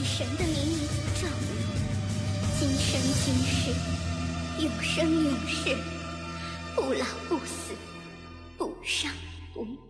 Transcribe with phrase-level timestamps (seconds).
[0.00, 1.48] 以神的名义诅咒你，
[2.60, 3.74] 今生今世，
[4.62, 5.76] 永生永世，
[6.76, 7.74] 不老不死，
[8.56, 9.10] 不伤
[9.52, 9.87] 不灭。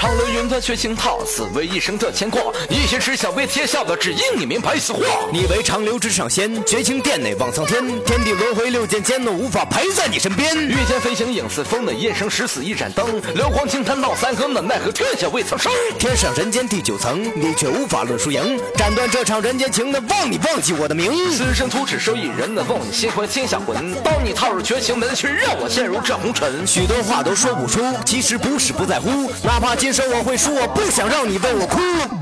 [0.00, 2.40] 长流云端血行套，此为一生的牵挂。
[2.70, 5.00] 一心只想为天下的只因你明白此话。
[5.30, 10.56] 你为长流之上仙，绝情殿内望苍天，天地轮回六剑间，无法陪在你身边。
[10.56, 15.70] 御剑飞行影似风的夜生十死一盏灯，流光惊叹闹三更的奈何天下未曾生。
[15.98, 21.12] 天上人间第九层，你却无法论输赢，斩断这场人间情的，望你忘记我的名。
[21.30, 23.94] 此生徒只收一人的，望你心怀天下魂。
[24.02, 26.66] 当你踏入绝情门，却让我陷入这红尘。
[26.66, 32.19] 许多话都说不出，其实不是不在乎，哪怕今生我会输，我不想让你为我哭。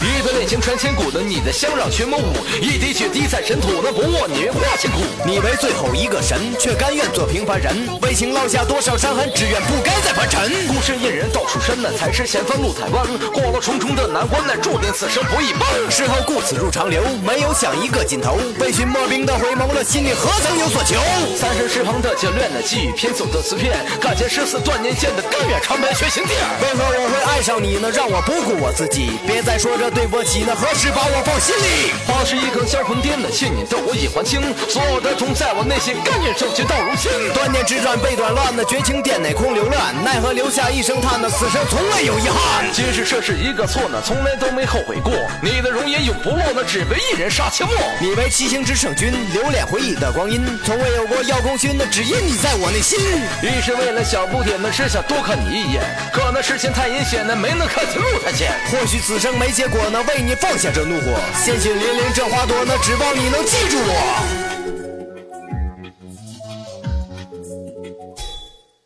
[0.00, 5.00] 一段恋情传千古的你的香绕群魔舞，一滴血滴在尘土，那不握你化千古。
[5.24, 10.50] 你为最后一个神，却甘愿做平凡人，为情落下多少伤痕，只愿不该再凡尘。
[10.68, 13.06] 孤身一人到处深，那才是前方路太弯。
[13.32, 15.66] 过了重重的难关，那注定此生不一般。
[15.90, 18.38] 事后故此入长流，没有想一个尽头。
[18.60, 21.00] 为寻莫名的回眸了，心里何曾有所求？
[21.36, 26.38] 三生石旁的眷恋，那寄予偏走的词片，感情十四断年间的甘愿长白学行殿。
[26.60, 27.90] 为何我会爱上你呢？
[27.90, 31.92] 让我不顾我自己，别再说这对不起呢，何时把我放心里？
[32.06, 37.10] 花是一根销魂颠的信你的我已还清，所有的痛在我内心，甘愿受尽到如今。
[37.32, 42.66] 断念之转被断乱，那绝情殿内空流乱，奈何留下一声叹，那此生从未有遗憾。
[42.72, 45.12] 即使这是一个错，那从来都没后悔过。
[45.42, 47.74] 你的容颜永不落，那只为一人杀阡陌。
[48.00, 52.98] 你为七星之圣君，留恋回忆的光阴，从未有过要功勋，那只因你在我内心。
[53.42, 58.52] 一是为了小不点，那只想多看你一眼，可那视线太阴险，那没能看清路太浅。
[58.70, 64.45] 或许此生没结果，我能为你放下这怒火，鲜血淋淋这花朵，那指望你能记住我。